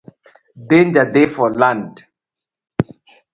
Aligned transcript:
Danger 0.69 1.07
dey 1.13 1.25
for 1.35 1.49
land. 1.61 1.93